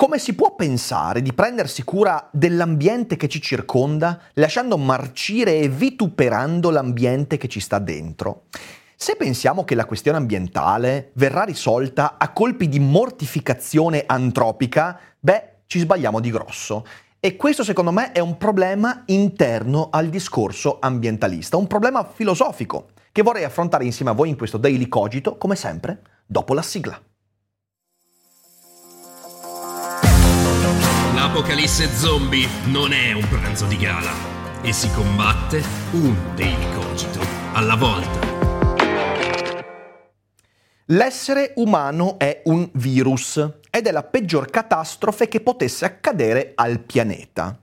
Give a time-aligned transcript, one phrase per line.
[0.00, 6.70] Come si può pensare di prendersi cura dell'ambiente che ci circonda, lasciando marcire e vituperando
[6.70, 8.44] l'ambiente che ci sta dentro?
[8.96, 15.80] Se pensiamo che la questione ambientale verrà risolta a colpi di mortificazione antropica, beh, ci
[15.80, 16.86] sbagliamo di grosso.
[17.20, 23.20] E questo secondo me è un problema interno al discorso ambientalista, un problema filosofico che
[23.20, 26.98] vorrei affrontare insieme a voi in questo Daily Cogito, come sempre, dopo la sigla.
[31.32, 34.10] L'apocalisse zombie non è un pranzo di gala
[34.62, 37.20] e si combatte un daily cogito
[37.52, 38.18] alla volta.
[40.86, 47.56] L'essere umano è un virus ed è la peggior catastrofe che potesse accadere al pianeta.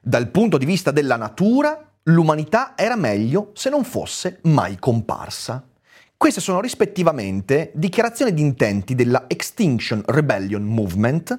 [0.00, 5.62] Dal punto di vista della natura, l'umanità era meglio se non fosse mai comparsa.
[6.16, 11.36] Queste sono rispettivamente dichiarazioni di intenti della Extinction Rebellion Movement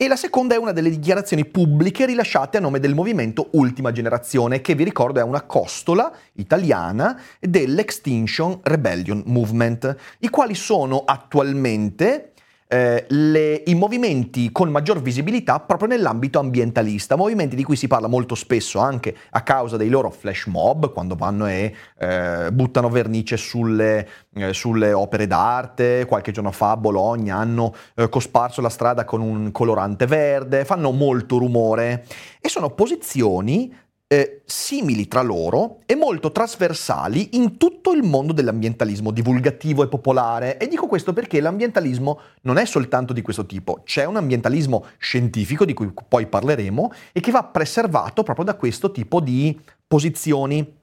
[0.00, 4.60] e la seconda è una delle dichiarazioni pubbliche rilasciate a nome del movimento Ultima Generazione,
[4.60, 12.30] che vi ricordo è una costola italiana dell'Extinction Rebellion Movement, i quali sono attualmente
[12.68, 18.08] eh, le, i movimenti con maggior visibilità proprio nell'ambito ambientalista, movimenti di cui si parla
[18.08, 23.38] molto spesso anche a causa dei loro flash mob, quando vanno e eh, buttano vernice
[23.38, 29.04] sulle, eh, sulle, opere d'arte, qualche giorno fa a Bologna hanno eh, cosparso la strada
[29.04, 32.04] con un colorante verde, fanno molto rumore.
[32.40, 33.74] E sono posizioni
[34.10, 40.58] eh, simili tra loro e molto trasversali in tutto il mondo dell'ambientalismo divulgativo e popolare.
[40.58, 45.66] E dico questo perché l'ambientalismo non è soltanto di questo tipo, c'è un ambientalismo scientifico
[45.66, 50.76] di cui poi parleremo e che va preservato proprio da questo tipo di posizioni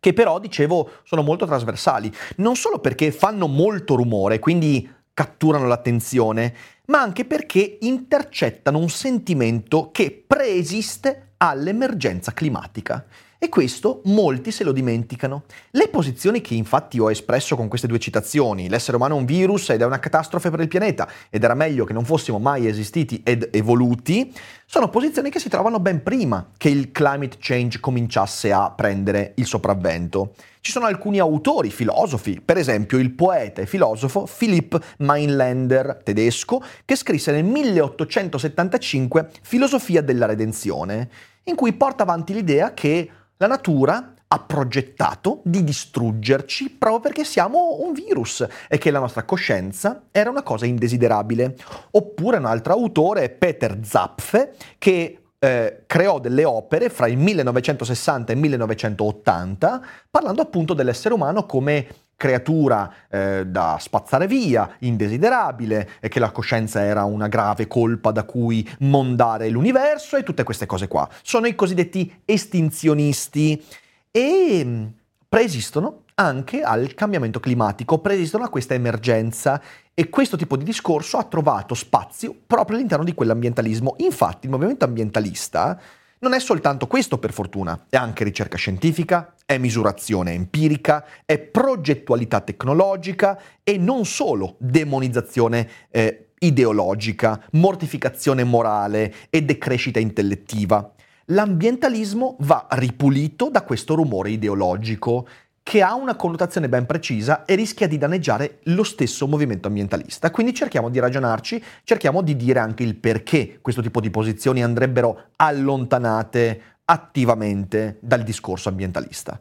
[0.00, 6.54] che però, dicevo, sono molto trasversali, non solo perché fanno molto rumore, quindi catturano l'attenzione,
[6.86, 13.04] ma anche perché intercettano un sentimento che preesiste all'emergenza climatica.
[13.40, 15.44] E questo molti se lo dimenticano.
[15.70, 19.70] Le posizioni che infatti ho espresso con queste due citazioni, l'essere umano è un virus
[19.70, 23.22] ed è una catastrofe per il pianeta ed era meglio che non fossimo mai esistiti
[23.24, 24.34] ed evoluti,
[24.66, 29.46] sono posizioni che si trovano ben prima che il climate change cominciasse a prendere il
[29.46, 30.34] sopravvento.
[30.60, 36.96] Ci sono alcuni autori, filosofi, per esempio il poeta e filosofo Philipp Meinlander, tedesco, che
[36.96, 41.08] scrisse nel 1875 Filosofia della redenzione,
[41.44, 47.78] in cui porta avanti l'idea che la natura ha progettato di distruggerci proprio perché siamo
[47.80, 51.56] un virus e che la nostra coscienza era una cosa indesiderabile.
[51.92, 58.34] Oppure un altro autore, Peter Zapfe, che eh, creò delle opere fra il 1960 e
[58.34, 61.86] il 1980 parlando appunto dell'essere umano come
[62.18, 68.24] creatura eh, da spazzare via, indesiderabile, e che la coscienza era una grave colpa da
[68.24, 71.08] cui mondare l'universo e tutte queste cose qua.
[71.22, 73.64] Sono i cosiddetti estinzionisti
[74.10, 74.86] e mm,
[75.28, 79.62] preesistono anche al cambiamento climatico, preesistono a questa emergenza
[79.94, 83.94] e questo tipo di discorso ha trovato spazio proprio all'interno di quell'ambientalismo.
[83.98, 85.80] Infatti il movimento ambientalista
[86.20, 92.40] non è soltanto questo per fortuna, è anche ricerca scientifica, è misurazione empirica, è progettualità
[92.40, 100.92] tecnologica e non solo demonizzazione eh, ideologica, mortificazione morale e decrescita intellettiva.
[101.26, 105.28] L'ambientalismo va ripulito da questo rumore ideologico
[105.68, 110.30] che ha una connotazione ben precisa e rischia di danneggiare lo stesso movimento ambientalista.
[110.30, 115.24] Quindi cerchiamo di ragionarci, cerchiamo di dire anche il perché questo tipo di posizioni andrebbero
[115.36, 119.38] allontanate attivamente dal discorso ambientalista.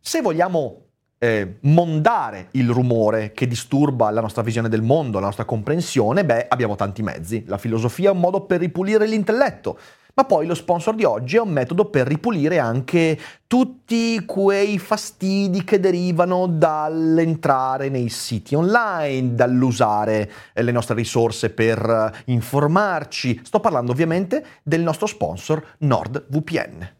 [0.00, 0.84] Se vogliamo
[1.18, 6.46] eh, mondare il rumore che disturba la nostra visione del mondo, la nostra comprensione, beh,
[6.48, 7.44] abbiamo tanti mezzi.
[7.46, 9.78] La filosofia è un modo per ripulire l'intelletto,
[10.20, 15.64] ma poi lo sponsor di oggi è un metodo per ripulire anche tutti quei fastidi
[15.64, 23.40] che derivano dall'entrare nei siti online, dall'usare eh, le nostre risorse per eh, informarci.
[23.42, 26.92] Sto parlando ovviamente del nostro sponsor NordVPN.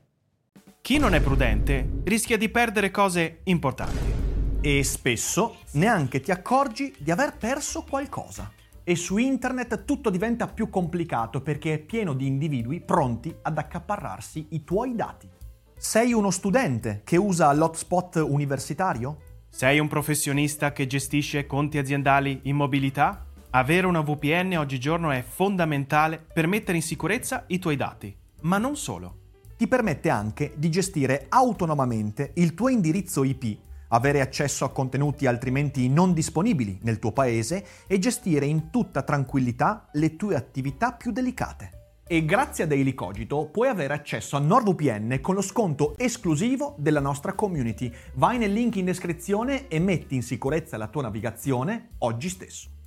[0.80, 4.14] Chi non è prudente rischia di perdere cose importanti.
[4.62, 8.50] E spesso neanche ti accorgi di aver perso qualcosa.
[8.90, 14.48] E su internet tutto diventa più complicato perché è pieno di individui pronti ad accaparrarsi
[14.50, 15.30] i tuoi dati.
[15.76, 19.18] Sei uno studente che usa l'hotspot universitario?
[19.48, 23.26] Sei un professionista che gestisce conti aziendali in mobilità?
[23.50, 28.12] Avere una VPN oggigiorno è fondamentale per mettere in sicurezza i tuoi dati.
[28.40, 29.18] Ma non solo.
[29.56, 33.56] Ti permette anche di gestire autonomamente il tuo indirizzo IP,
[33.90, 39.88] avere accesso a contenuti altrimenti non disponibili nel tuo paese e gestire in tutta tranquillità
[39.92, 41.78] le tue attività più delicate.
[42.06, 46.98] E grazie a Daily Cogito puoi avere accesso a NordVPN con lo sconto esclusivo della
[46.98, 47.92] nostra community.
[48.14, 52.79] Vai nel link in descrizione e metti in sicurezza la tua navigazione oggi stesso.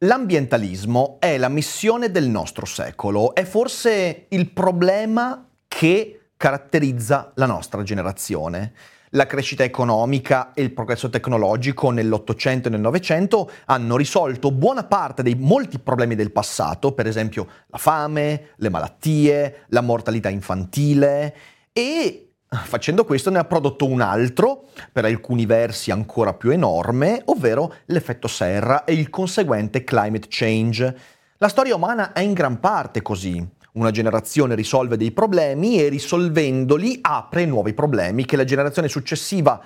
[0.00, 7.82] L'ambientalismo è la missione del nostro secolo, è forse il problema che caratterizza la nostra
[7.82, 8.74] generazione.
[9.10, 15.22] La crescita economica e il progresso tecnologico nell'Ottocento e nel Novecento hanno risolto buona parte
[15.22, 21.34] dei molti problemi del passato, per esempio la fame, le malattie, la mortalità infantile
[21.72, 27.74] e Facendo questo ne ha prodotto un altro, per alcuni versi ancora più enorme, ovvero
[27.86, 30.96] l'effetto serra e il conseguente climate change.
[31.38, 33.44] La storia umana è in gran parte così.
[33.72, 39.60] Una generazione risolve dei problemi e risolvendoli apre nuovi problemi che la generazione successiva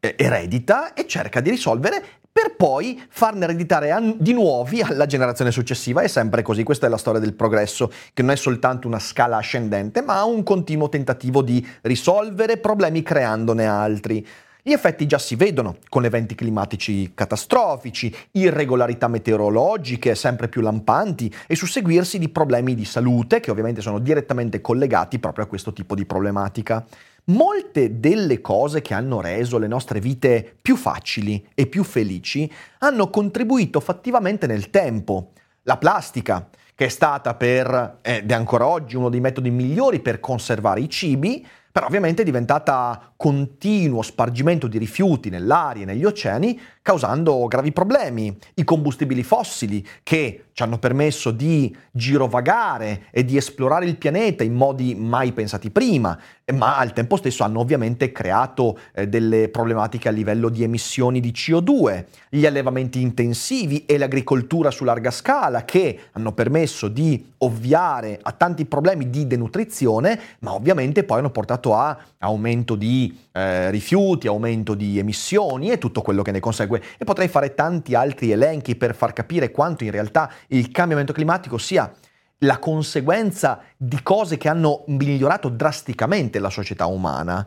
[0.00, 2.04] eh, eredita e cerca di risolvere
[2.36, 6.02] per poi farne ereditare di nuovi alla generazione successiva.
[6.02, 9.38] È sempre così, questa è la storia del progresso, che non è soltanto una scala
[9.38, 14.26] ascendente, ma un continuo tentativo di risolvere problemi creandone altri.
[14.62, 21.56] Gli effetti già si vedono con eventi climatici catastrofici, irregolarità meteorologiche sempre più lampanti e
[21.56, 26.04] susseguirsi di problemi di salute che ovviamente sono direttamente collegati proprio a questo tipo di
[26.04, 26.84] problematica.
[27.28, 33.10] Molte delle cose che hanno reso le nostre vite più facili e più felici hanno
[33.10, 35.32] contribuito fattivamente nel tempo.
[35.62, 40.20] La plastica, che è stata per, ed è ancora oggi uno dei metodi migliori per
[40.20, 41.44] conservare i cibi,
[41.76, 48.34] però ovviamente è diventata continuo spargimento di rifiuti nell'aria e negli oceani, causando gravi problemi.
[48.54, 54.54] I combustibili fossili che ci hanno permesso di girovagare e di esplorare il pianeta in
[54.54, 56.18] modi mai pensati prima,
[56.54, 61.32] ma al tempo stesso hanno ovviamente creato eh, delle problematiche a livello di emissioni di
[61.32, 68.30] CO2, gli allevamenti intensivi e l'agricoltura su larga scala che hanno permesso di ovviare a
[68.30, 74.74] tanti problemi di denutrizione, ma ovviamente poi hanno portato a aumento di eh, rifiuti, aumento
[74.74, 76.80] di emissioni e tutto quello che ne consegue.
[76.96, 81.58] E potrei fare tanti altri elenchi per far capire quanto in realtà il cambiamento climatico
[81.58, 81.92] sia
[82.40, 87.46] la conseguenza di cose che hanno migliorato drasticamente la società umana.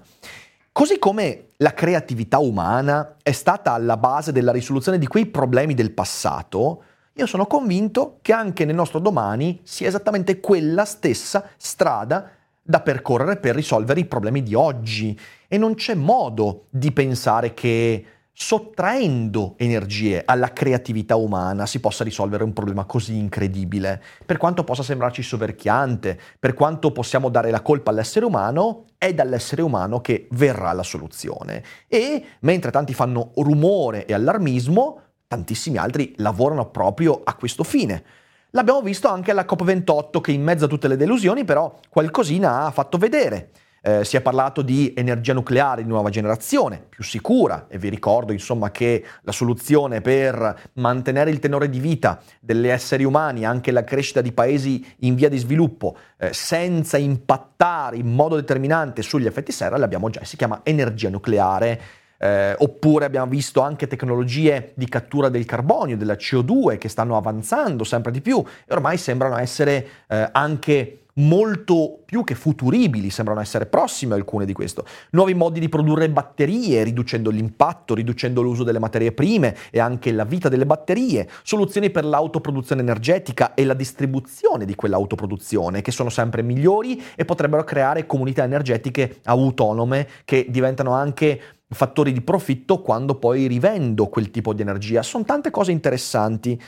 [0.71, 5.91] Così come la creatività umana è stata alla base della risoluzione di quei problemi del
[5.91, 6.83] passato,
[7.13, 12.31] io sono convinto che anche nel nostro domani sia esattamente quella stessa strada
[12.61, 15.19] da percorrere per risolvere i problemi di oggi.
[15.47, 18.05] E non c'è modo di pensare che
[18.41, 24.01] sottraendo energie alla creatività umana si possa risolvere un problema così incredibile.
[24.25, 29.61] Per quanto possa sembrarci soverchiante, per quanto possiamo dare la colpa all'essere umano, è dall'essere
[29.61, 31.61] umano che verrà la soluzione.
[31.89, 38.03] E mentre tanti fanno rumore e allarmismo, tantissimi altri lavorano proprio a questo fine.
[38.51, 42.71] L'abbiamo visto anche alla COP28 che in mezzo a tutte le delusioni però qualcosina ha
[42.71, 43.51] fatto vedere.
[43.89, 48.31] Eh, si è parlato di energia nucleare di nuova generazione, più sicura, e vi ricordo
[48.31, 53.83] insomma che la soluzione per mantenere il tenore di vita degli esseri umani, anche la
[53.83, 59.51] crescita di paesi in via di sviluppo, eh, senza impattare in modo determinante sugli effetti
[59.51, 61.81] serra, l'abbiamo già, si chiama energia nucleare.
[62.21, 67.85] Eh, oppure abbiamo visto anche tecnologie di cattura del carbonio, della CO2 che stanno avanzando
[67.85, 73.65] sempre di più e ormai sembrano essere eh, anche molto più che futuribili, sembrano essere
[73.65, 74.85] prossime alcune di questo.
[75.11, 80.23] Nuovi modi di produrre batterie, riducendo l'impatto, riducendo l'uso delle materie prime e anche la
[80.23, 86.41] vita delle batterie, soluzioni per l'autoproduzione energetica e la distribuzione di quell'autoproduzione, che sono sempre
[86.41, 93.45] migliori e potrebbero creare comunità energetiche autonome che diventano anche fattori di profitto quando poi
[93.45, 95.03] rivendo quel tipo di energia.
[95.03, 96.59] Sono tante cose interessanti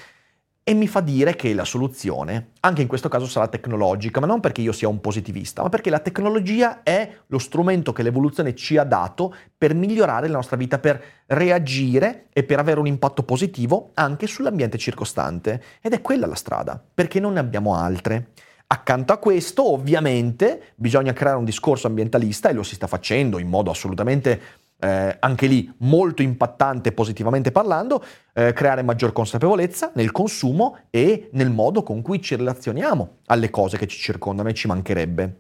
[0.64, 4.40] e mi fa dire che la soluzione, anche in questo caso, sarà tecnologica, ma non
[4.40, 8.78] perché io sia un positivista, ma perché la tecnologia è lo strumento che l'evoluzione ci
[8.78, 13.90] ha dato per migliorare la nostra vita, per reagire e per avere un impatto positivo
[13.96, 15.64] anche sull'ambiente circostante.
[15.82, 18.30] Ed è quella la strada, perché non ne abbiamo altre.
[18.68, 23.50] Accanto a questo, ovviamente, bisogna creare un discorso ambientalista e lo si sta facendo in
[23.50, 24.40] modo assolutamente
[24.82, 31.52] eh, anche lì molto impattante positivamente parlando, eh, creare maggior consapevolezza nel consumo e nel
[31.52, 35.36] modo con cui ci relazioniamo alle cose che ci circondano e ci mancherebbe.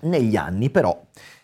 [0.00, 1.00] Negli anni però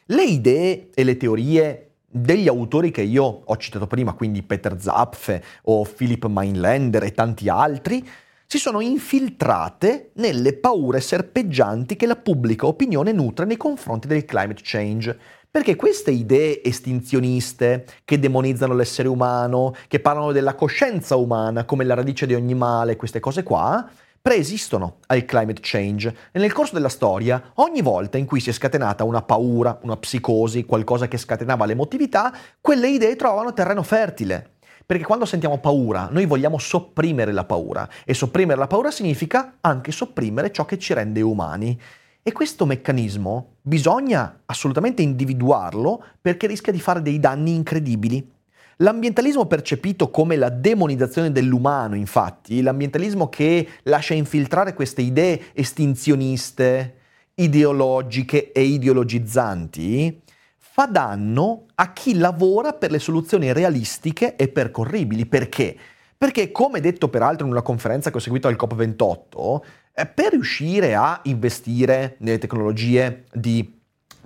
[0.06, 5.42] le idee e le teorie degli autori che io ho citato prima, quindi Peter Zapfe
[5.62, 8.06] o Philip Mainlander e tanti altri,
[8.52, 14.61] si sono infiltrate nelle paure serpeggianti che la pubblica opinione nutre nei confronti del climate
[14.64, 15.16] change.
[15.52, 21.95] Perché queste idee estinzioniste che demonizzano l'essere umano, che parlano della coscienza umana come la
[21.95, 23.85] radice di ogni male, queste cose qua,
[24.23, 28.52] preesistono al climate change e nel corso della storia, ogni volta in cui si è
[28.52, 34.52] scatenata una paura, una psicosi, qualcosa che scatenava l'emotività, quelle idee trovano terreno fertile.
[34.87, 39.90] Perché quando sentiamo paura, noi vogliamo sopprimere la paura e sopprimere la paura significa anche
[39.90, 41.80] sopprimere ciò che ci rende umani.
[42.22, 48.30] E questo meccanismo bisogna assolutamente individuarlo perché rischia di fare dei danni incredibili.
[48.76, 56.96] L'ambientalismo percepito come la demonizzazione dell'umano, infatti, l'ambientalismo che lascia infiltrare queste idee estinzioniste,
[57.34, 60.20] ideologiche e ideologizzanti,
[60.56, 65.26] fa danno a chi lavora per le soluzioni realistiche e percorribili.
[65.26, 65.76] Perché?
[66.16, 70.94] Perché, come detto peraltro in una conferenza che ho seguito al COP28, eh, per riuscire
[70.94, 73.78] a investire nelle tecnologie di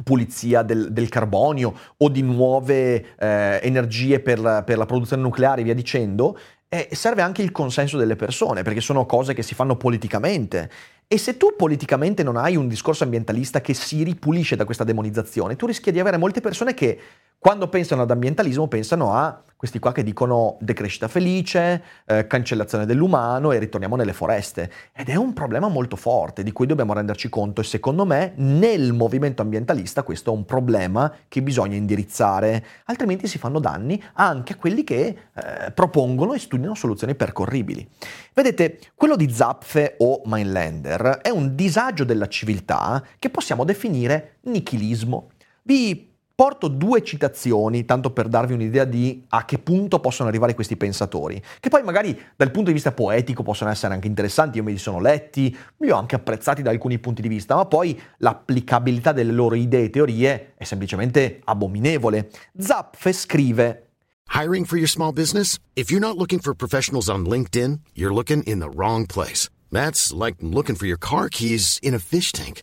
[0.02, 5.60] pulizia del, del, carbonio o di nuove eh, energie per la, per la, produzione nucleare
[5.60, 6.36] e via dicendo,
[6.68, 10.70] eh, serve anche il consenso delle persone, perché sono cose che si fanno politicamente.
[11.06, 15.54] E se tu politicamente non hai un discorso ambientalista che si ripulisce da questa demonizzazione,
[15.54, 16.98] tu rischi di avere molte persone che
[17.38, 23.50] quando pensano ad ambientalismo pensano a questi qua che dicono decrescita felice, eh, cancellazione dell'umano
[23.50, 24.70] e ritorniamo nelle foreste.
[24.92, 28.92] Ed è un problema molto forte di cui dobbiamo renderci conto e secondo me nel
[28.92, 34.56] movimento ambientalista questo è un problema che bisogna indirizzare, altrimenti si fanno danni anche a
[34.56, 37.88] quelli che eh, propongono e studiano soluzioni percorribili.
[38.34, 45.30] Vedete, quello di Zapfe o Mainlander è un disagio della civiltà che possiamo definire nichilismo.
[45.62, 50.76] Vi Porto due citazioni, tanto per darvi un'idea di a che punto possono arrivare questi
[50.76, 54.72] pensatori, che poi magari dal punto di vista poetico possono essere anche interessanti, io me
[54.72, 59.12] li sono letti, li ho anche apprezzati da alcuni punti di vista, ma poi l'applicabilità
[59.12, 62.30] delle loro idee e teorie è semplicemente abominevole.
[62.58, 63.90] Zapfe scrive
[64.30, 65.58] Hiring for your small business?
[65.76, 69.48] If you're not looking for professionals on LinkedIn, you're looking in the wrong place.
[69.70, 72.62] That's like looking for your car keys in a fish tank.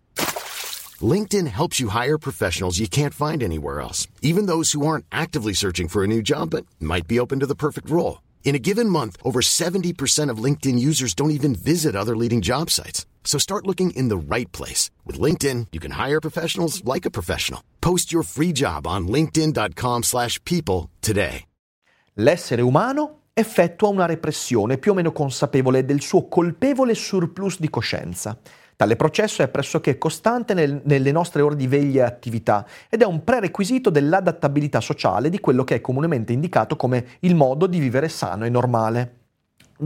[1.01, 5.53] LinkedIn helps you hire professionals you can't find anywhere else, even those who aren't actively
[5.53, 8.21] searching for a new job but might be open to the perfect role.
[8.43, 12.69] In a given month, over 70% of LinkedIn users don't even visit other leading job
[12.69, 13.05] sites.
[13.23, 14.91] So start looking in the right place.
[15.05, 17.63] With LinkedIn, you can hire professionals like a professional.
[17.79, 21.45] Post your free job on linkedin.com slash people today.
[22.15, 28.37] L'essere umano effettua una repressione più o meno consapevole del suo colpevole surplus di coscienza.
[28.81, 33.05] Tale processo è pressoché costante nel, nelle nostre ore di veglia e attività ed è
[33.05, 38.09] un prerequisito dell'adattabilità sociale di quello che è comunemente indicato come il modo di vivere
[38.09, 39.17] sano e normale.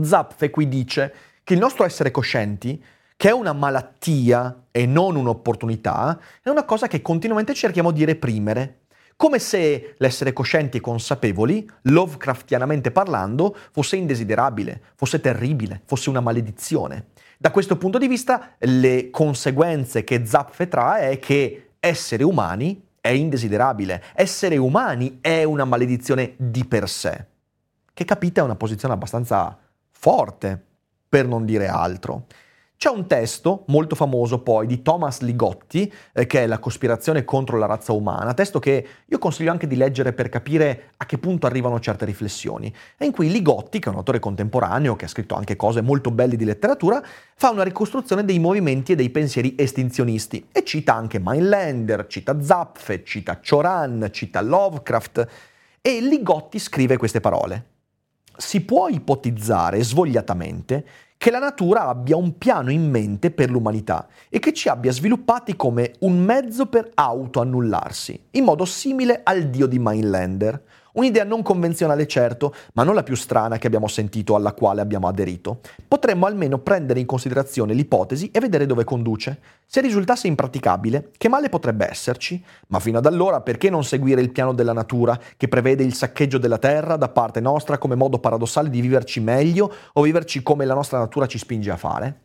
[0.00, 1.12] Zapfe qui dice
[1.44, 2.82] che il nostro essere coscienti,
[3.18, 8.78] che è una malattia e non un'opportunità, è una cosa che continuamente cerchiamo di reprimere,
[9.16, 17.08] come se l'essere coscienti e consapevoli, Lovecraftianamente parlando, fosse indesiderabile, fosse terribile, fosse una maledizione.
[17.38, 23.08] Da questo punto di vista, le conseguenze che Zapfe trae è che essere umani è
[23.08, 27.26] indesiderabile, essere umani è una maledizione di per sé.
[27.92, 29.56] Che capite è una posizione abbastanza
[29.90, 30.62] forte,
[31.08, 32.26] per non dire altro.
[32.78, 37.56] C'è un testo molto famoso poi di Thomas Ligotti, eh, che è La cospirazione contro
[37.56, 41.46] la razza umana, testo che io consiglio anche di leggere per capire a che punto
[41.46, 45.34] arrivano certe riflessioni, e in cui Ligotti, che è un autore contemporaneo, che ha scritto
[45.34, 47.02] anche cose molto belle di letteratura,
[47.34, 53.04] fa una ricostruzione dei movimenti e dei pensieri estinzionisti, e cita anche Mainlander, cita Zapfe,
[53.04, 55.28] cita Choran, cita Lovecraft,
[55.80, 57.70] e Ligotti scrive queste parole.
[58.36, 60.84] Si può ipotizzare svogliatamente
[61.16, 65.56] che la natura abbia un piano in mente per l'umanità e che ci abbia sviluppati
[65.56, 70.62] come un mezzo per autoannullarsi, in modo simile al dio di Mainlander,
[70.96, 75.08] Un'idea non convenzionale certo, ma non la più strana che abbiamo sentito alla quale abbiamo
[75.08, 75.60] aderito.
[75.86, 79.38] Potremmo almeno prendere in considerazione l'ipotesi e vedere dove conduce.
[79.66, 82.42] Se risultasse impraticabile, che male potrebbe esserci?
[82.68, 86.38] Ma fino ad allora perché non seguire il piano della natura, che prevede il saccheggio
[86.38, 90.74] della terra da parte nostra come modo paradossale di viverci meglio o viverci come la
[90.74, 92.20] nostra natura ci spinge a fare?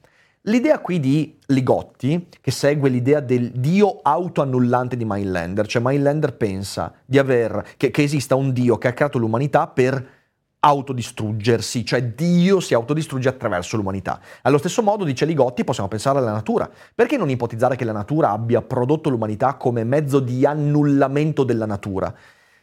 [0.45, 6.91] L'idea qui di Ligotti, che segue l'idea del dio autoannullante di Mindlander, cioè Mindlander pensa
[7.05, 10.19] di aver, che, che esista un dio che ha creato l'umanità per
[10.62, 14.19] autodistruggersi, cioè Dio si autodistrugge attraverso l'umanità.
[14.41, 16.67] Allo stesso modo, dice Ligotti, possiamo pensare alla natura.
[16.93, 22.12] Perché non ipotizzare che la natura abbia prodotto l'umanità come mezzo di annullamento della natura?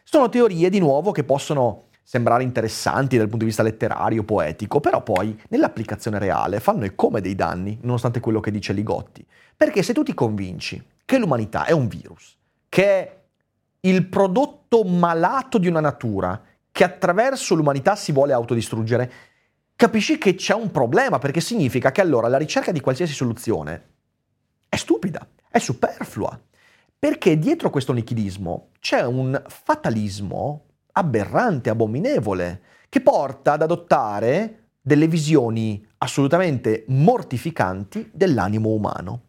[0.03, 5.03] Sono teorie, di nuovo, che possono sembrare interessanti dal punto di vista letterario, poetico, però
[5.03, 9.23] poi nell'applicazione reale fanno e come dei danni, nonostante quello che dice Ligotti.
[9.55, 12.35] Perché se tu ti convinci che l'umanità è un virus,
[12.67, 13.19] che è
[13.81, 19.11] il prodotto malato di una natura, che attraverso l'umanità si vuole autodistruggere,
[19.75, 23.83] capisci che c'è un problema, perché significa che allora la ricerca di qualsiasi soluzione
[24.67, 26.41] è stupida, è superflua.
[26.97, 30.68] Perché dietro questo nichilismo c'è un fatalismo
[30.99, 39.21] aberrante, abominevole, che porta ad adottare delle visioni assolutamente mortificanti dell'animo umano.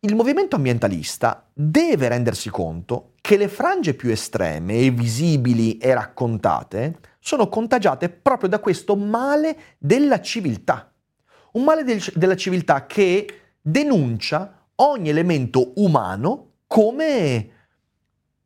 [0.00, 7.00] Il movimento ambientalista deve rendersi conto che le frange più estreme e visibili e raccontate
[7.18, 10.92] sono contagiate proprio da questo male della civiltà.
[11.52, 13.26] Un male del, della civiltà che
[13.60, 17.50] denuncia ogni elemento umano come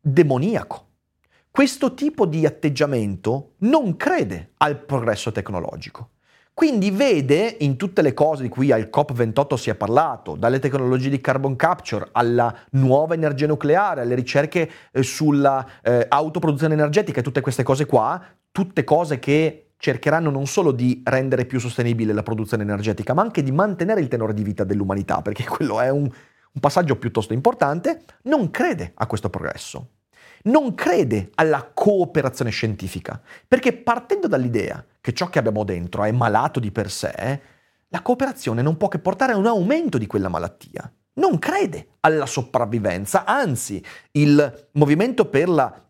[0.01, 0.87] demoniaco.
[1.55, 6.13] Questo tipo di atteggiamento non crede al progresso tecnologico.
[6.55, 11.11] Quindi vede in tutte le cose di cui al COP28 si è parlato, dalle tecnologie
[11.11, 17.23] di carbon capture alla nuova energia nucleare, alle ricerche eh, sulla eh, autoproduzione energetica e
[17.23, 18.19] tutte queste cose qua,
[18.51, 23.43] tutte cose che cercheranno non solo di rendere più sostenibile la produzione energetica, ma anche
[23.43, 28.05] di mantenere il tenore di vita dell'umanità, perché quello è un, un passaggio piuttosto importante,
[28.23, 29.89] non crede a questo progresso
[30.45, 36.61] non crede alla cooperazione scientifica, perché partendo dall'idea che ciò che abbiamo dentro è malato
[36.61, 37.41] di per sé,
[37.89, 40.91] la cooperazione non può che portare a un aumento di quella malattia.
[41.15, 45.83] Non crede alla sopravvivenza, anzi il movimento per la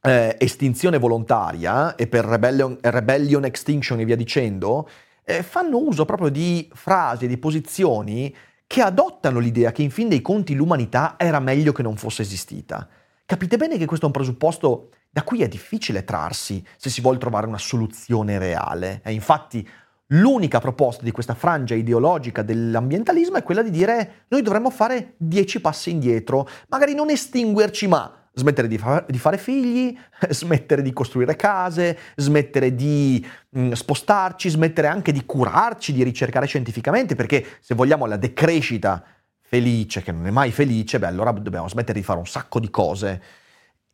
[0.00, 4.88] eh, estinzione volontaria e per rebellion, rebellion, extinction e via dicendo,
[5.24, 8.34] eh, fanno uso proprio di frasi, di posizioni
[8.66, 12.88] che adottano l'idea che in fin dei conti l'umanità era meglio che non fosse esistita.
[13.26, 17.18] Capite bene che questo è un presupposto da cui è difficile trarsi se si vuole
[17.18, 19.00] trovare una soluzione reale.
[19.02, 19.68] E infatti
[20.10, 25.60] l'unica proposta di questa frangia ideologica dell'ambientalismo è quella di dire noi dovremmo fare dieci
[25.60, 29.98] passi indietro, magari non estinguerci ma smettere di, fa- di, fare figli,
[30.30, 36.46] smettere di costruire case, smettere di mh, mm, spostarci, smettere anche di curarci, di ricercare
[36.46, 39.02] scientificamente, perché se vogliamo la decrescita
[39.48, 42.70] felice, che non è mai felice, beh allora dobbiamo smettere di fare un sacco di
[42.70, 43.22] cose.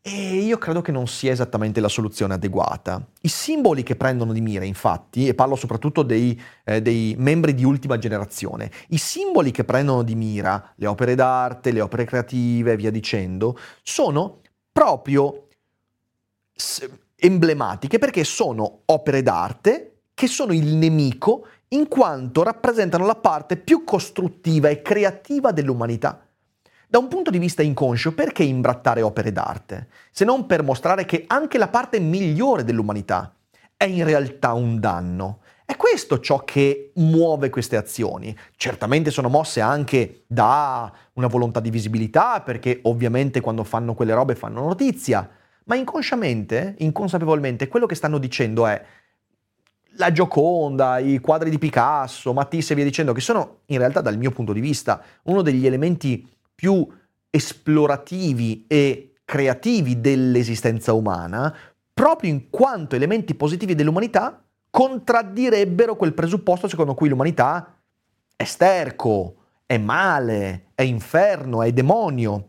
[0.05, 3.07] E io credo che non sia esattamente la soluzione adeguata.
[3.21, 7.65] I simboli che prendono di mira, infatti, e parlo soprattutto dei, eh, dei, membri di
[7.65, 12.77] ultima generazione, i simboli che prendono di mira, le opere d'arte, le opere creative e
[12.77, 14.41] via dicendo, sono
[14.73, 15.47] proprio
[17.15, 23.85] emblematiche perché sono opere d'arte che sono il nemico in quanto rappresentano la parte più
[23.85, 26.27] costruttiva e creativa dell'umanità.
[26.87, 29.89] Da un punto di vista inconscio, perché imbrattare opere d'arte?
[30.11, 33.35] Se non per mostrare che anche la parte migliore dell'umanità
[33.75, 35.41] è in realtà un danno.
[35.65, 38.37] È questo ciò che muove queste azioni.
[38.57, 44.35] Certamente sono mosse anche da una volontà di visibilità, perché ovviamente quando fanno quelle robe
[44.35, 45.27] fanno notizia,
[45.65, 48.85] ma inconsciamente, inconsapevolmente, quello che stanno dicendo è
[49.97, 54.17] la Gioconda, i quadri di Picasso, Matisse e via dicendo, che sono in realtà dal
[54.17, 56.87] mio punto di vista uno degli elementi più
[57.31, 61.55] esplorativi e creativi dell'esistenza umana,
[61.93, 67.77] proprio in quanto elementi positivi dell'umanità contraddirebbero quel presupposto secondo cui l'umanità
[68.35, 72.49] è sterco, è male, è inferno, è demonio.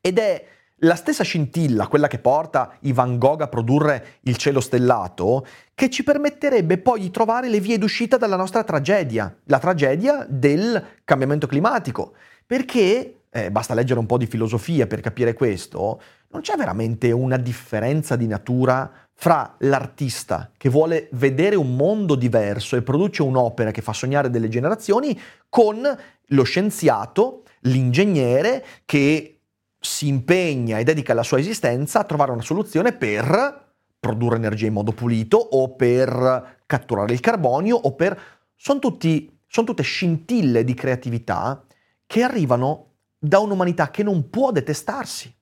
[0.00, 0.44] Ed è
[0.78, 5.88] la stessa scintilla, quella che porta i Van Gogh a produrre il cielo stellato, che
[5.88, 11.46] ci permetterebbe poi di trovare le vie d'uscita dalla nostra tragedia, la tragedia del cambiamento
[11.46, 12.14] climatico.
[12.46, 17.36] Perché, eh, basta leggere un po' di filosofia per capire questo, non c'è veramente una
[17.36, 23.80] differenza di natura fra l'artista che vuole vedere un mondo diverso e produce un'opera che
[23.80, 25.80] fa sognare delle generazioni con
[26.28, 29.33] lo scienziato, l'ingegnere che
[29.84, 34.72] si impegna e dedica la sua esistenza a trovare una soluzione per produrre energia in
[34.72, 38.18] modo pulito o per catturare il carbonio o per...
[38.56, 41.64] Sono, tutti, sono tutte scintille di creatività
[42.06, 45.34] che arrivano da un'umanità che non può detestarsi.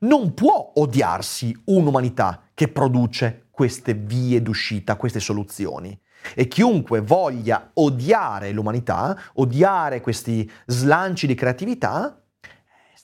[0.00, 5.98] Non può odiarsi un'umanità che produce queste vie d'uscita, queste soluzioni.
[6.34, 12.20] E chiunque voglia odiare l'umanità, odiare questi slanci di creatività,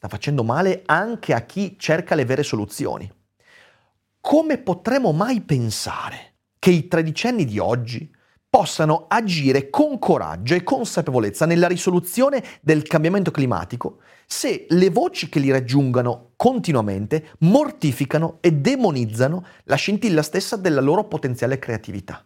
[0.02, 3.08] sta facendo male anche a chi cerca le vere soluzioni.
[4.20, 8.12] Come potremmo mai pensare che i tredicenni di oggi
[8.50, 15.38] possano agire con coraggio e consapevolezza nella risoluzione del cambiamento climatico se le voci che
[15.38, 22.24] li raggiungano continuamente mortificano e demonizzano la scintilla stessa della loro potenziale creatività.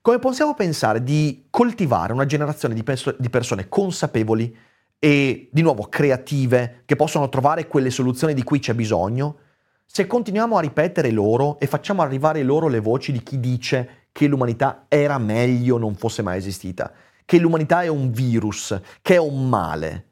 [0.00, 4.70] Come possiamo pensare di coltivare una generazione di, perso- di persone consapevoli
[5.04, 9.36] e di nuovo creative che possono trovare quelle soluzioni di cui c'è bisogno
[9.84, 14.28] se continuiamo a ripetere loro e facciamo arrivare loro le voci di chi dice che
[14.28, 16.92] l'umanità era meglio non fosse mai esistita,
[17.24, 20.06] che l'umanità è un virus, che è un male.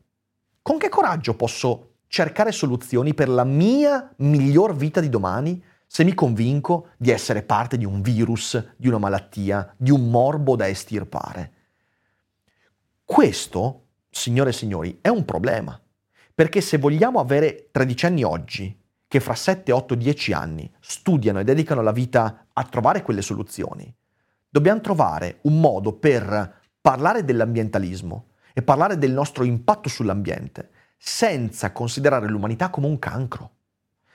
[0.60, 6.14] Con che coraggio posso cercare soluzioni per la mia miglior vita di domani se mi
[6.14, 11.52] convinco di essere parte di un virus, di una malattia, di un morbo da estirpare?
[13.04, 15.80] Questo, signore e signori, è un problema.
[16.34, 21.82] Perché se vogliamo avere tredicenni oggi che fra 7, 8, 10 anni studiano e dedicano
[21.82, 23.92] la vita a trovare quelle soluzioni,
[24.48, 32.28] dobbiamo trovare un modo per parlare dell'ambientalismo e parlare del nostro impatto sull'ambiente senza considerare
[32.28, 33.50] l'umanità come un cancro.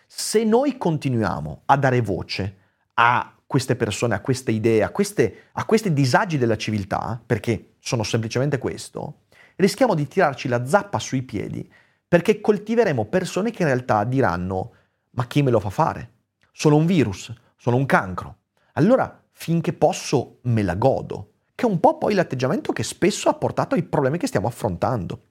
[0.06, 2.58] Se noi continuiamo a dare voce
[2.96, 8.04] a queste persone, a queste idee, a, queste, a questi disagi della civiltà, perché sono
[8.04, 9.22] semplicemente questo,
[9.56, 11.70] rischiamo di tirarci la zappa sui piedi
[12.08, 14.72] perché coltiveremo persone che in realtà diranno
[15.12, 16.13] ma chi me lo fa fare?
[16.52, 18.38] Sono un virus, sono un cancro.
[18.74, 23.34] Allora, finché posso, me la godo, che è un po' poi l'atteggiamento che spesso ha
[23.34, 25.22] portato ai problemi che stiamo affrontando.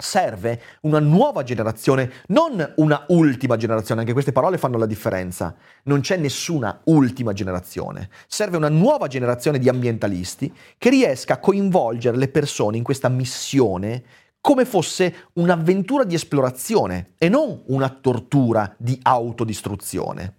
[0.00, 5.56] Serve una nuova generazione, non una ultima generazione, anche queste parole fanno la differenza.
[5.84, 8.08] Non c'è nessuna ultima generazione.
[8.28, 14.04] Serve una nuova generazione di ambientalisti che riesca a coinvolgere le persone in questa missione
[14.40, 20.37] come fosse un'avventura di esplorazione e non una tortura di autodistruzione.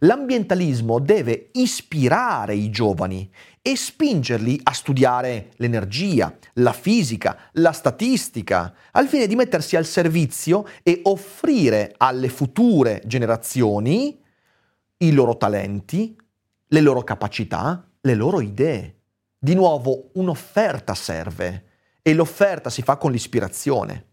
[0.00, 3.30] L'ambientalismo deve ispirare i giovani
[3.62, 10.66] e spingerli a studiare l'energia, la fisica, la statistica, al fine di mettersi al servizio
[10.82, 14.20] e offrire alle future generazioni
[14.98, 16.16] i loro talenti,
[16.68, 18.94] le loro capacità, le loro idee.
[19.38, 21.64] Di nuovo, un'offerta serve
[22.02, 24.06] e l'offerta si fa con l'ispirazione.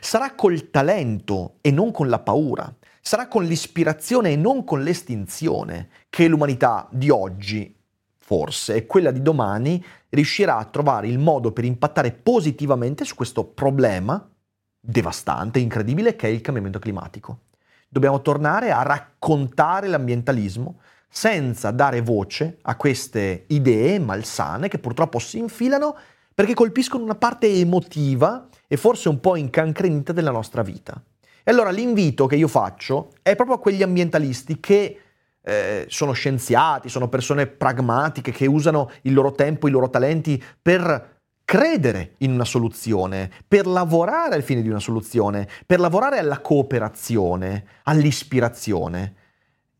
[0.00, 2.72] Sarà col talento e non con la paura.
[3.08, 7.74] Sarà con l'ispirazione e non con l'estinzione che l'umanità di oggi,
[8.18, 13.44] forse, e quella di domani, riuscirà a trovare il modo per impattare positivamente su questo
[13.44, 14.30] problema
[14.78, 17.44] devastante, incredibile, che è il cambiamento climatico.
[17.88, 25.38] Dobbiamo tornare a raccontare l'ambientalismo senza dare voce a queste idee malsane che purtroppo si
[25.38, 25.96] infilano
[26.34, 31.02] perché colpiscono una parte emotiva e forse un po' incancrenita della nostra vita.
[31.42, 35.00] E allora l'invito che io faccio è proprio a quegli ambientalisti che
[35.40, 41.16] eh, sono scienziati, sono persone pragmatiche, che usano il loro tempo, i loro talenti per
[41.44, 47.64] credere in una soluzione, per lavorare al fine di una soluzione, per lavorare alla cooperazione,
[47.84, 49.14] all'ispirazione.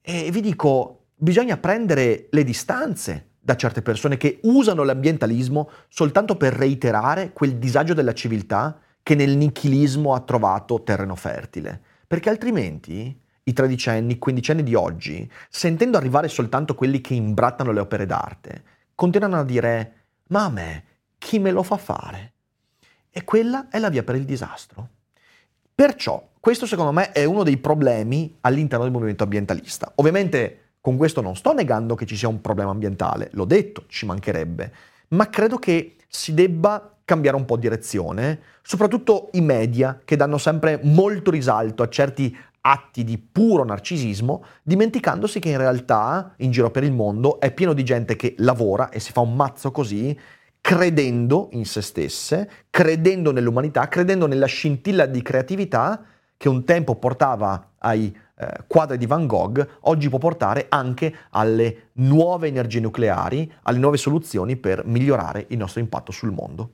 [0.00, 6.54] E vi dico, bisogna prendere le distanze da certe persone che usano l'ambientalismo soltanto per
[6.54, 11.80] reiterare quel disagio della civiltà che nel nichilismo ha trovato terreno fertile.
[12.06, 17.80] Perché altrimenti i tredicenni, i quindicenni di oggi, sentendo arrivare soltanto quelli che imbrattano le
[17.80, 19.94] opere d'arte, continuano a dire
[20.26, 20.84] ma a me
[21.16, 22.32] chi me lo fa fare?
[23.08, 24.90] E quella è la via per il disastro.
[25.74, 29.90] Perciò questo secondo me è uno dei problemi all'interno del movimento ambientalista.
[29.94, 34.04] Ovviamente con questo non sto negando che ci sia un problema ambientale, l'ho detto, ci
[34.04, 34.70] mancherebbe,
[35.08, 40.80] ma credo che si debba cambiare un po' direzione, soprattutto i media che danno sempre
[40.82, 46.84] molto risalto a certi atti di puro narcisismo, dimenticandosi che in realtà in giro per
[46.84, 50.18] il mondo è pieno di gente che lavora e si fa un mazzo così,
[50.60, 56.02] credendo in se stesse, credendo nell'umanità, credendo nella scintilla di creatività
[56.36, 61.90] che un tempo portava ai eh, quadri di Van Gogh oggi può portare anche alle
[61.94, 66.70] nuove energie nucleari, alle nuove soluzioni per migliorare il nostro impatto sul mondo.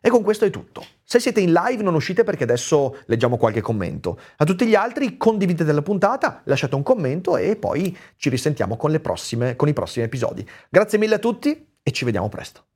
[0.00, 0.84] E con questo è tutto.
[1.02, 4.18] Se siete in live non uscite perché adesso leggiamo qualche commento.
[4.36, 8.96] A tutti gli altri condividete la puntata, lasciate un commento e poi ci risentiamo con,
[9.00, 10.48] prossime, con i prossimi episodi.
[10.68, 12.67] Grazie mille a tutti e ci vediamo presto.